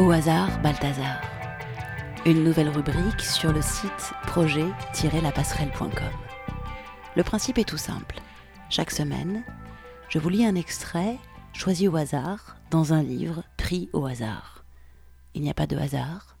[0.00, 1.20] Au hasard, Balthazar.
[2.24, 5.90] Une nouvelle rubrique sur le site projet-lapasserelle.com.
[7.16, 8.18] Le principe est tout simple.
[8.70, 9.44] Chaque semaine,
[10.08, 11.18] je vous lis un extrait
[11.52, 14.64] choisi au hasard dans un livre pris au hasard.
[15.34, 16.38] Il n'y a pas de hasard,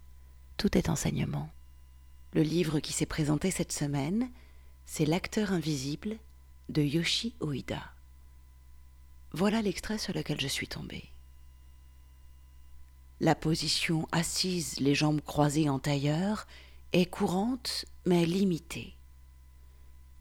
[0.56, 1.50] tout est enseignement.
[2.32, 4.30] Le livre qui s'est présenté cette semaine,
[4.86, 6.16] c'est L'acteur invisible
[6.70, 7.82] de Yoshi Oida.
[9.32, 11.10] Voilà l'extrait sur lequel je suis tombée.
[13.20, 16.46] La position assise, les jambes croisées en tailleur,
[16.94, 18.94] est courante mais limitée.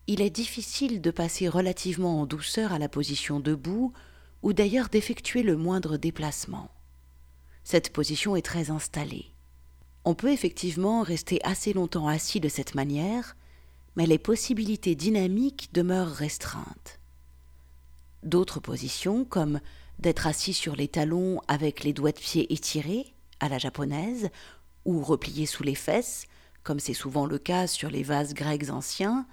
[0.08, 3.94] Il est difficile de passer relativement en douceur à la position debout
[4.44, 6.70] ou d'ailleurs d'effectuer le moindre déplacement.
[7.64, 9.28] Cette position est très installée.
[10.04, 13.38] On peut effectivement rester assez longtemps assis de cette manière,
[13.96, 17.00] mais les possibilités dynamiques demeurent restreintes.
[18.24, 19.62] D'autres positions, comme
[20.00, 24.30] d'être assis sur les talons avec les doigts de pied étirés, à la japonaise,
[24.86, 26.26] ou repliés sous les fesses,
[26.64, 29.28] comme c'est souvent le cas sur les vases grecs anciens,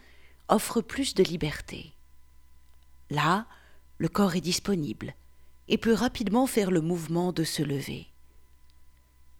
[0.48, 1.92] offrent plus de liberté.
[3.10, 3.46] Là,
[3.98, 5.14] le corps est disponible
[5.68, 8.06] et peut rapidement faire le mouvement de se lever.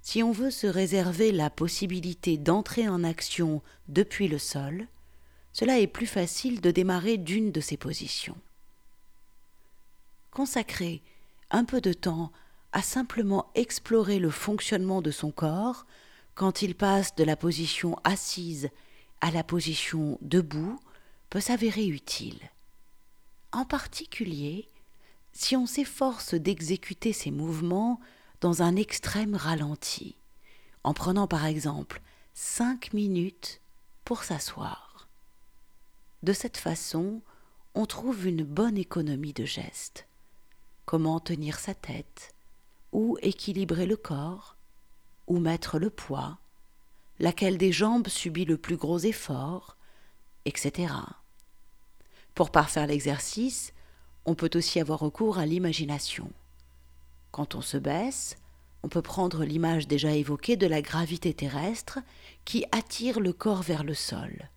[0.03, 4.87] Si on veut se réserver la possibilité d'entrer en action depuis le sol,
[5.53, 8.37] cela est plus facile de démarrer d'une de ces positions.
[10.31, 11.03] Consacrer
[11.51, 12.33] un peu de temps
[12.73, 15.87] à simplement explorer le fonctionnement de son corps
[16.35, 18.69] quand il passe de la position assise
[19.21, 20.79] à la position debout
[21.31, 22.39] peut s'avérer utile.
[23.53, 24.69] En particulier,
[25.33, 28.01] si on s'efforce d'exécuter ces mouvements
[28.41, 30.17] dans un extrême ralenti,
[30.85, 32.03] en prenant par exemple
[32.35, 33.61] cinq minutes
[34.05, 35.09] pour s'asseoir.
[36.23, 37.23] De cette façon,
[37.75, 40.07] on trouve une bonne économie de gestes
[40.87, 42.35] comment tenir sa tête,
[42.93, 44.57] où équilibrer le corps,
[45.27, 46.39] où mettre le poids,
[47.19, 49.77] laquelle des jambes subit le plus gros effort,
[50.45, 50.95] etc.
[52.35, 53.73] Pour parfaire l'exercice,
[54.25, 56.31] on peut aussi avoir recours à l'imagination.
[57.33, 58.37] Quand on se baisse,
[58.83, 61.99] on peut prendre l'image déjà évoquée de la gravité terrestre
[62.45, 64.49] qui attire le corps vers le sol.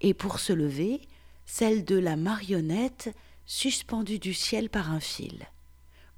[0.00, 1.02] Et pour se lever,
[1.44, 3.14] celle de la marionnette
[3.46, 5.46] suspendu du ciel par un fil,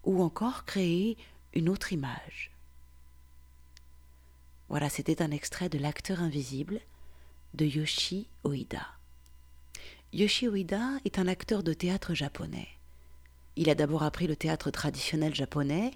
[0.05, 1.17] ou encore créer
[1.53, 2.51] une autre image.
[4.69, 6.81] Voilà, c'était un extrait de L'acteur invisible
[7.55, 8.87] de Yoshi Oida.
[10.13, 12.69] Yoshi Oida est un acteur de théâtre japonais.
[13.57, 15.93] Il a d'abord appris le théâtre traditionnel japonais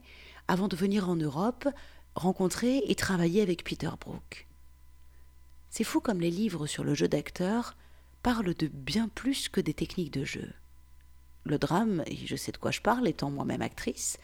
[0.46, 1.68] avant de venir en Europe
[2.14, 4.46] rencontrer et travailler avec Peter Brook.
[5.70, 7.76] C'est fou comme les livres sur le jeu d'acteur
[8.22, 10.52] parlent de bien plus que des techniques de jeu
[11.44, 14.18] le drame, et je sais de quoi je parle étant moi-même actrice,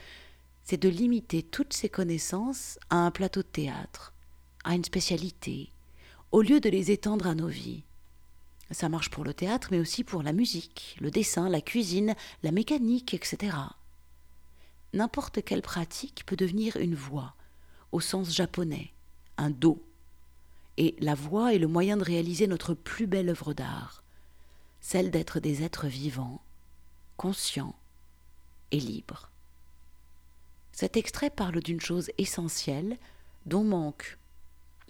[0.65, 4.15] c'est de limiter toutes ces connaissances à un plateau de théâtre,
[4.65, 5.71] à une spécialité,
[6.33, 7.85] au lieu de les étendre à nos vies.
[8.71, 12.51] Ça marche pour le théâtre, mais aussi pour la musique, le dessin, la cuisine, la
[12.51, 13.57] mécanique, etc.
[14.95, 17.35] N'importe quelle pratique peut devenir une voix,
[17.93, 18.93] au sens japonais,
[19.37, 19.85] un do.
[20.77, 24.03] Et la voix est le moyen de réaliser notre plus belle œuvre d'art,
[24.81, 26.41] celle d'être des êtres vivants,
[27.17, 27.75] conscient
[28.71, 29.31] et libre.
[30.73, 32.99] Cet extrait parle d'une chose essentielle
[33.47, 34.19] dont manquent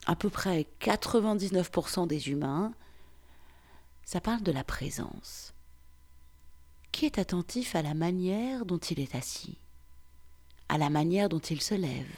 [0.06, 2.72] à peu près 99% des humains,
[4.04, 5.54] ça parle de la présence.
[6.92, 9.58] Qui est attentif à la manière dont il est assis,
[10.68, 12.16] à la manière dont il se lève,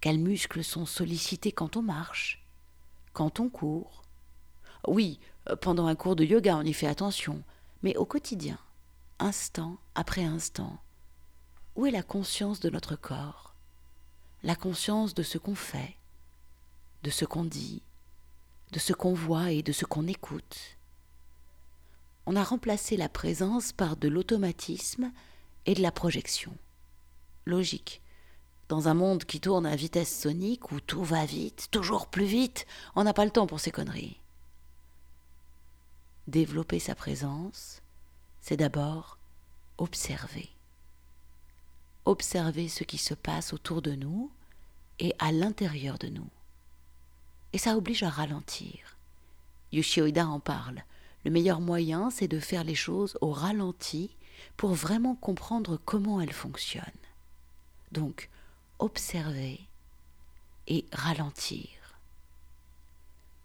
[0.00, 2.44] quels muscles sont sollicités quand on marche,
[3.12, 4.02] quand on court?
[4.86, 5.18] Oui,
[5.60, 7.42] pendant un cours de yoga on y fait attention,
[7.82, 8.58] mais au quotidien
[9.18, 10.78] instant après instant
[11.76, 13.54] Où est la conscience de notre corps?
[14.42, 15.96] La conscience de ce qu'on fait,
[17.02, 17.82] de ce qu'on dit,
[18.72, 20.76] de ce qu'on voit et de ce qu'on écoute
[22.26, 25.12] On a remplacé la présence par de l'automatisme
[25.66, 26.56] et de la projection.
[27.44, 28.00] Logique.
[28.68, 32.66] Dans un monde qui tourne à vitesse sonique, où tout va vite, toujours plus vite,
[32.94, 34.18] on n'a pas le temps pour ces conneries.
[36.26, 37.81] Développer sa présence,
[38.42, 39.18] c'est d'abord
[39.78, 40.50] observer.
[42.04, 44.30] Observer ce qui se passe autour de nous
[44.98, 46.28] et à l'intérieur de nous.
[47.52, 48.98] Et ça oblige à ralentir.
[49.70, 50.82] Yoshioida en parle.
[51.24, 54.16] Le meilleur moyen, c'est de faire les choses au ralenti
[54.56, 56.84] pour vraiment comprendre comment elles fonctionnent.
[57.92, 58.28] Donc,
[58.80, 59.60] observer
[60.66, 61.68] et ralentir.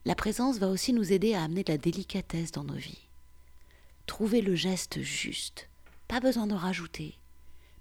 [0.05, 3.06] La présence va aussi nous aider à amener de la délicatesse dans nos vies
[4.07, 5.69] trouver le geste juste.
[6.07, 7.15] Pas besoin de rajouter,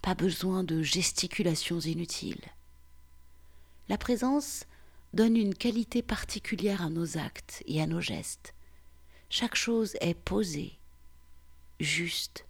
[0.03, 2.45] pas besoin de gesticulations inutiles.
[3.89, 4.65] La présence
[5.15, 8.53] donne une qualité particulière à nos actes et à nos gestes.
[9.31, 10.77] Chaque chose est posée,
[11.81, 12.45] juste,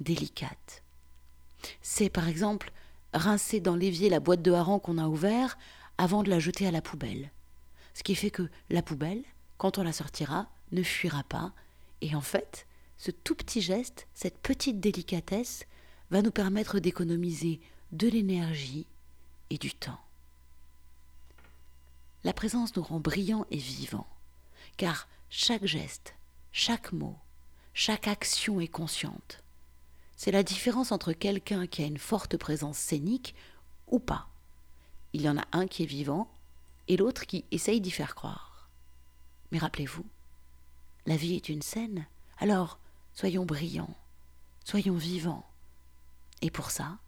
[0.00, 0.82] délicate.
[1.82, 2.72] C'est par exemple
[3.12, 5.58] rincer dans l'évier la boîte de hareng qu'on a ouvert
[5.98, 7.30] avant de la jeter à la poubelle.
[7.94, 9.22] Ce qui fait que la poubelle,
[9.58, 11.52] quand on la sortira, ne fuira pas.
[12.02, 12.66] Et en fait,
[12.98, 15.64] ce tout petit geste, cette petite délicatesse,
[16.10, 17.60] va nous permettre d'économiser
[17.92, 18.86] de l'énergie
[19.50, 20.00] et du temps.
[22.24, 24.08] La présence nous rend brillants et vivants,
[24.76, 26.14] car chaque geste,
[26.52, 27.16] chaque mot,
[27.74, 29.42] chaque action est consciente.
[30.16, 33.34] C'est la différence entre quelqu'un qui a une forte présence scénique
[33.86, 34.28] ou pas.
[35.12, 36.28] Il y en a un qui est vivant
[36.88, 38.68] et l'autre qui essaye d'y faire croire.
[39.52, 40.04] Mais rappelez-vous,
[41.06, 42.06] la vie est une scène,
[42.38, 42.78] alors
[43.16, 43.96] soyons brillants,
[44.64, 45.44] soyons vivants.
[46.42, 46.98] Et pour ça,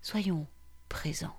[0.00, 0.46] soyons
[0.88, 1.36] présents.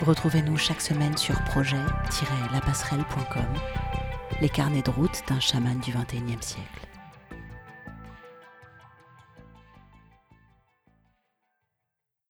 [0.00, 3.54] Retrouvez-nous chaque semaine sur projet-lapasserelle.com,
[4.40, 6.83] les carnets de route d'un chaman du XXIe siècle.